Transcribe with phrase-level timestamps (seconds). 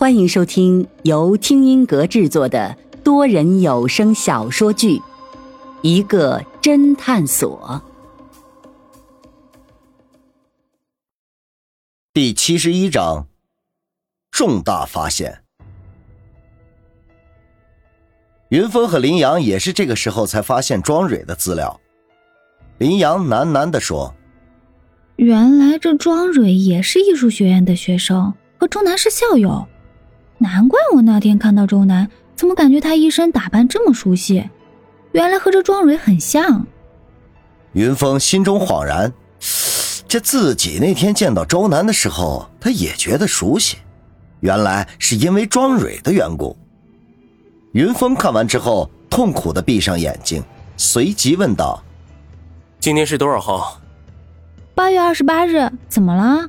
[0.00, 4.96] 欢迎收听由听音阁制作的多人有声小说剧
[5.82, 7.82] 《一个侦探所》
[12.14, 13.26] 第七十一章：
[14.30, 15.42] 重大发现。
[18.48, 21.78] 云峰和林阳也是这个时候才发现庄蕊的资料。
[22.78, 24.14] 林阳喃喃的说
[25.16, 29.68] ：“原来这庄蕊也是艺术学院的学生，和钟南是校友。”
[30.42, 34.48] 难怪我那天看到周南，怎么感觉他一身打扮这么熟悉？
[35.12, 36.66] 原来和这庄蕊很像。
[37.72, 39.12] 云峰心中恍然，
[40.08, 43.76] 这自己那天见到周南的时候，他也觉得熟悉，
[44.40, 46.56] 原来是因为庄蕊的缘故。
[47.72, 50.42] 云峰看完之后，痛苦的闭上眼睛，
[50.78, 51.82] 随即问道
[52.80, 53.78] ：“今天是多少号
[54.74, 55.70] ？”“八月二十八日。
[55.86, 56.48] ”“怎么了？”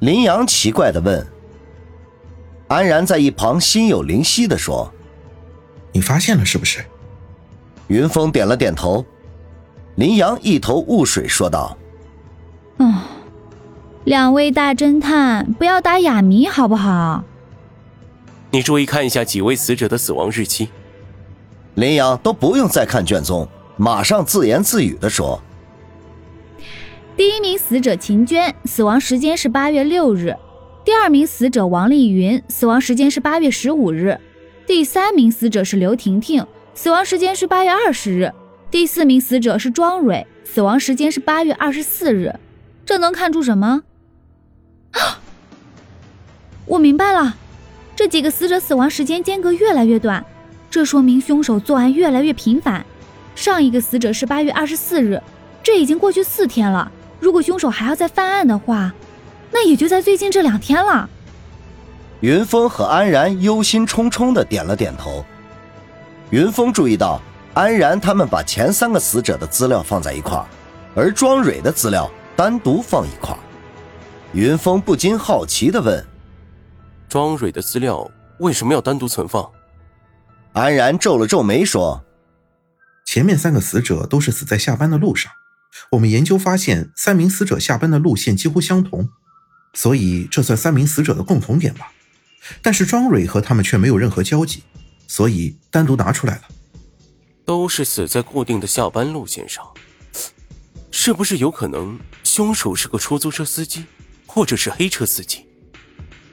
[0.00, 1.26] 林阳奇怪的问。
[2.68, 4.92] 安然在一旁心有灵犀的说
[5.92, 6.84] ：“你发现了是不是？”
[7.88, 9.04] 云峰点了点头。
[9.96, 11.76] 林阳一头雾水说道
[12.78, 12.94] ：“嗯，
[14.04, 17.22] 两位大侦探，不要打哑谜好不好？
[18.50, 20.70] 你注意看一下几位死者的死亡日期。”
[21.74, 25.40] 林阳都不用再看卷宗，马上自言自语的说
[27.16, 30.34] ：“第一名死者秦娟，死亡时间是八月六日。”
[30.84, 34.18] 第二名死者王丽云，死亡时间是八月十五日；
[34.66, 38.28] 第三名死者是刘婷婷，死亡时间是八月二十日；
[38.70, 42.38] 第四名死者是庄蕊，死亡时间是八月二十四日。
[42.84, 43.82] 这能看出什么？
[46.66, 47.34] 我明白了，
[47.96, 50.22] 这几个死者死亡时间间隔越来越短，
[50.70, 52.84] 这说明凶手作案越来越频繁。
[53.34, 55.18] 上一个死者是八月二十四日，
[55.62, 56.92] 这已经过去四天了。
[57.20, 58.92] 如果凶手还要再犯案的话，
[59.50, 61.08] 那也就在最近这两天了。
[62.20, 65.24] 云峰和安然忧心忡忡的点了点头。
[66.30, 67.20] 云峰注意到
[67.52, 70.46] 安然他们把前三个死者的资料放在一块儿，
[70.94, 73.38] 而庄蕊的资料单独放一块儿。
[74.32, 76.04] 云峰不禁好奇的问
[77.08, 79.48] ：“庄蕊的资料为什么要单独存放？”
[80.54, 82.04] 安然皱了皱眉说
[83.06, 85.30] ：“前面三个死者都是死在下班的路上，
[85.90, 89.08] 我们研究发现，三名死者下班的路线几乎相同。”
[89.74, 91.92] 所以这算三名死者的共同点吧，
[92.62, 94.62] 但是庄蕊和他们却没有任何交集，
[95.06, 96.42] 所以单独拿出来了。
[97.44, 99.62] 都是死在固定的下班路线上，
[100.90, 103.84] 是不是有可能凶手是个出租车司机，
[104.26, 105.44] 或者是黑车司机？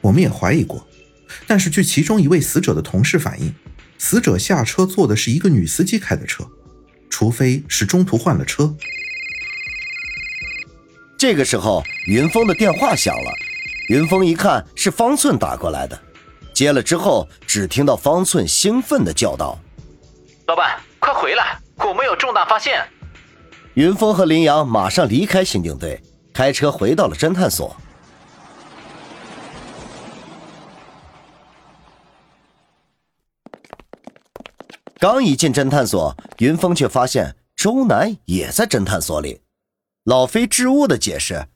[0.00, 0.86] 我们也怀疑过，
[1.46, 3.52] 但是据其中一位死者的同事反映，
[3.98, 6.48] 死者下车坐的是一个女司机开的车，
[7.08, 8.76] 除非是中途换了车。
[11.20, 13.30] 这个时候，云峰的电话响了。
[13.90, 16.00] 云峰一看是方寸打过来的，
[16.54, 19.58] 接了之后，只听到方寸兴奋的叫道
[20.48, 22.82] ：“老板，快回来，我们有重大发现！”
[23.76, 27.76] 云峰和林阳马上离开刑警队，开车回到了侦探所。
[34.98, 39.42] 刚一进侦探所，云峰却发现周南也在侦探所里。
[40.04, 41.46] 老飞支吾的解释：“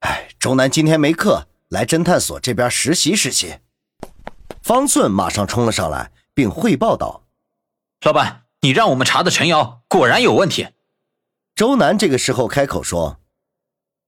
[0.00, 3.58] 哎，周南今天没课，来侦探所这边实习实习。”
[4.62, 7.24] 方寸马上冲了上来，并汇报道
[8.04, 10.68] ：“老板，你让我们查的陈瑶果然有问题。”
[11.54, 13.20] 周南这个时候开口说：“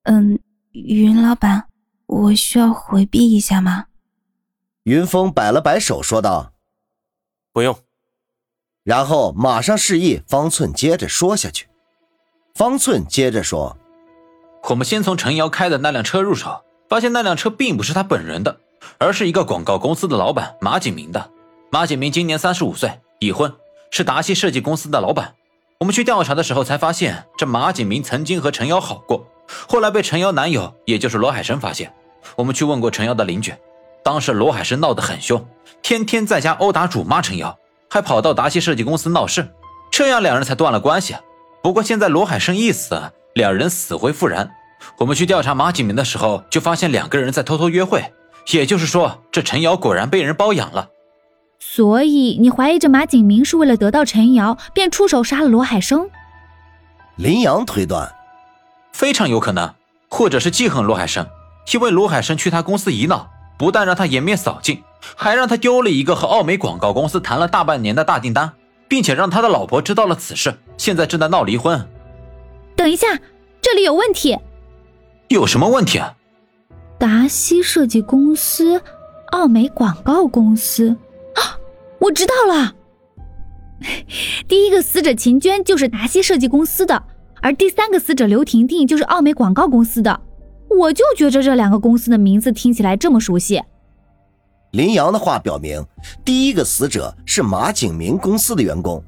[0.04, 0.38] 嗯，
[0.72, 1.68] 云老板，
[2.06, 3.86] 我需要回避一下吗？”
[4.84, 6.54] 云峰摆了摆手说道
[7.52, 7.78] ：“不用。”
[8.84, 11.68] 然后马上示意方寸接着说下去。
[12.54, 13.76] 方寸接着说。
[14.70, 18.56] 我们先从陈瑶开的那辆车入手，发现那辆车并不是他本人的，
[18.96, 21.30] 而是一个广告公司的老板马景明的。
[21.70, 23.52] 马景明今年三十五岁，已婚，
[23.90, 25.34] 是达西设计公司的老板。
[25.80, 29.26] 我们去调查的时候才发现，这马景明曾经和陈瑶好过，
[29.68, 31.92] 后来被陈瑶男友，也就是罗海生发现。
[32.36, 33.52] 我们去问过陈瑶的邻居，
[34.04, 35.44] 当时罗海生闹得很凶，
[35.82, 37.58] 天天在家殴打主骂陈瑶，
[37.90, 39.52] 还跑到达西设计公司闹事，
[39.90, 41.16] 这样两人才断了关系。
[41.62, 42.98] 不过现在罗海生一死。
[43.34, 44.54] 两人死灰复燃。
[44.98, 48.02] 我们去调查马景明的时候，就发现两个人在偷偷约会。
[48.50, 50.88] 也就是说，这陈瑶果然被人包养了。
[51.60, 56.10] 所以你怀疑这马景明是为了得到陈瑶，便出手杀了罗海生？
[57.14, 58.12] 林阳推断，
[58.92, 59.72] 非常有可能，
[60.08, 61.24] 或者是记恨罗海生，
[61.72, 64.82] 因为罗海生去他公司一闹，不但让他颜面扫尽，
[65.14, 68.50] 还让他丢了一个和奥美广告公司谈了大半年的大订单，
[68.88, 71.88] 并且让他的老婆知道了此事，现在正在闹离婚。
[72.74, 73.06] 等一下，
[73.60, 74.36] 这里有问题。
[75.32, 76.14] 有什么问题啊？
[76.98, 78.80] 达西设计公司，
[79.32, 80.96] 奥美广告公司。
[81.34, 81.58] 啊，
[81.98, 82.74] 我知道了。
[84.46, 87.02] 第一个死者秦娟就是达西设计公司的，
[87.40, 90.20] 而第三个死者刘婷婷就是奥美广告公司的。
[90.70, 93.60] 我就觉着这两个公司的名字听起来这么熟悉。
[94.70, 95.84] 林阳的话表明，
[96.24, 99.02] 第一个死者是马景明公司的员工，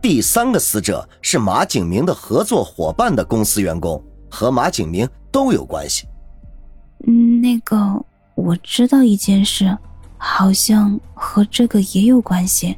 [0.00, 6.04] 第三个死者是马景明的合作伙伴的公司员工，和马景明都有关系。
[7.06, 8.04] 嗯，那个
[8.34, 9.78] 我知道一件事，
[10.16, 12.76] 好像和这个也有关系。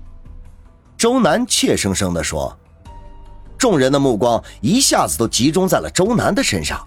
[0.98, 2.54] 周南怯生生的说，
[3.56, 6.86] 众人的目光一下子都集中在了周南的身上。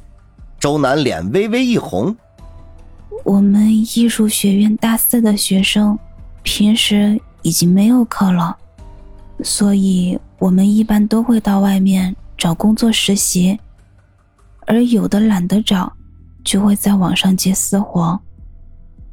[0.60, 2.16] 周南脸微微一红。
[3.24, 5.98] 我们艺术学院大四的学生，
[6.44, 8.56] 平时已经没有课了，
[9.44, 13.60] 所以我们一般都会到外面找工作实习，
[14.68, 15.92] 而有的懒得找，
[16.44, 18.20] 就会在网上接私活。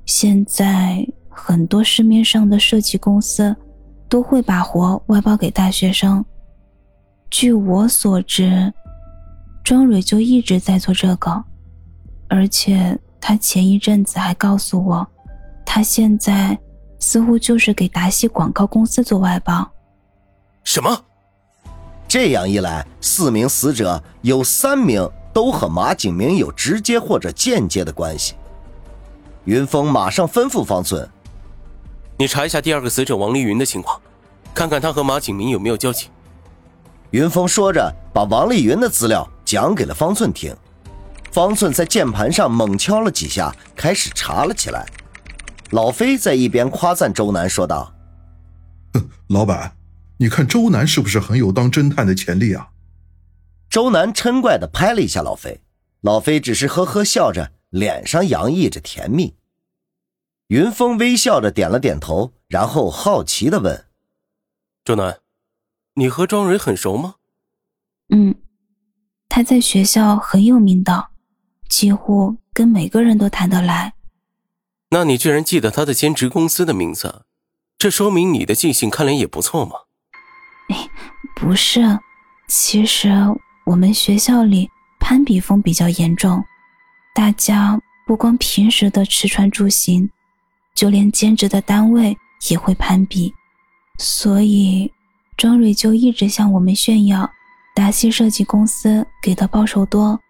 [0.06, 3.54] 现在很多市面上的设计公司，
[4.08, 6.24] 都会把活外包给大学生。
[7.30, 8.72] 据我所知。
[9.62, 11.44] 庄蕊就一直在做这个，
[12.28, 15.06] 而且他前一阵子还告诉我，
[15.66, 16.58] 他现在
[16.98, 19.70] 似乎就是给达西广告公司做外包。
[20.64, 21.04] 什么？
[22.08, 28.34] 这样一来，四名死者有三名都和马景明有直接或者间接的关系。
[29.44, 31.08] 云峰马上吩咐方寸
[32.18, 34.00] ：“你查一下第二个死者王丽云的情况，
[34.54, 36.08] 看看他和马景明有没有交集。”
[37.10, 40.54] 云峰说着，把王丽云的资料讲给了方寸听。
[41.32, 44.84] 方寸在键盘上猛敲了几下，开始查了起来。
[45.70, 47.92] 老飞在一边夸赞周南说道
[48.94, 49.72] ：“哼，老板，
[50.18, 52.68] 你看周南是不是很有当侦探的潜力啊？”
[53.70, 55.62] 周南嗔怪的拍了一下老飞，
[56.00, 59.36] 老飞只是呵呵笑着，脸上洋溢着甜蜜。
[60.48, 63.86] 云峰微笑着点了点头，然后好奇的问
[64.84, 65.20] ：“周南。”
[65.94, 67.16] 你和庄蕊很熟吗？
[68.08, 68.34] 嗯，
[69.28, 71.10] 他在学校很有名的，
[71.68, 73.94] 几乎跟每个人都谈得来。
[74.90, 77.24] 那你居然记得他的兼职公司的名字，
[77.78, 79.76] 这说明你的记性看来也不错嘛。
[80.70, 80.88] 哎，
[81.36, 82.00] 不是，
[82.48, 83.10] 其实
[83.64, 84.68] 我们学校里
[84.98, 86.44] 攀比风比较严重，
[87.14, 90.10] 大家不光平时的吃穿住行，
[90.74, 92.16] 就连兼职的单位
[92.50, 93.32] 也会攀比，
[93.98, 94.92] 所以。
[95.36, 97.30] 庄蕊就一直向我们炫耀，
[97.74, 100.20] 达西设计公司给的报酬多，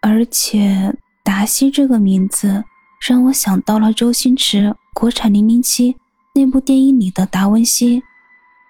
[0.00, 0.92] 而且
[1.22, 2.64] 达西这个名字
[3.08, 5.92] 让我想到了周星驰国产《零零七》
[6.34, 8.02] 那部电影里的达文西，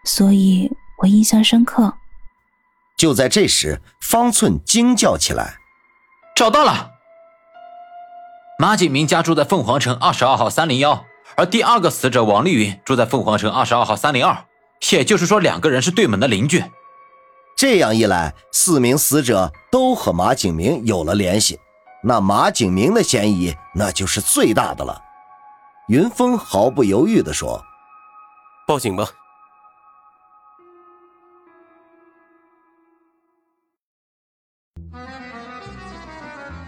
[0.04, 1.94] 所以我印象深刻。
[2.98, 5.54] 就在这时，方寸惊叫起来
[6.36, 6.90] ：“找到了！
[8.58, 11.04] 马景明家住在凤凰城二十二号三零幺，
[11.36, 14.36] 而第二个死者王丽云住在凤凰城二十二号三零二。”
[14.90, 16.64] 也就是说，两个人是对门的邻居。
[17.56, 21.58] 这样一来，四名死者都和马景明有了联系，
[22.02, 25.02] 那马景明的嫌疑那就是最大的了。
[25.88, 27.64] 云峰毫不犹豫地说
[28.66, 29.08] ：“报警吧。”